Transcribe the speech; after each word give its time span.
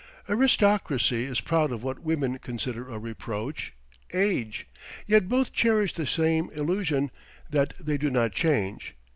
Aristocracy 0.27 1.25
is 1.25 1.41
proud 1.41 1.71
of 1.71 1.83
what 1.83 1.99
women 2.01 2.39
consider 2.39 2.89
a 2.89 2.97
reproach 2.97 3.73
age! 4.15 4.65
Yet 5.05 5.29
both 5.29 5.53
cherish 5.53 5.93
the 5.93 6.07
same 6.07 6.49
illusion, 6.55 7.11
that 7.51 7.75
they 7.79 7.99
do 7.99 8.09
not 8.09 8.31
change. 8.31 8.95